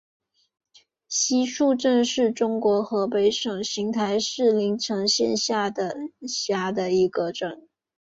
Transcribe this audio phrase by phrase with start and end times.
[1.07, 5.71] 西竖镇是中国河北省邢台市临城县下
[6.27, 7.69] 辖的一个镇。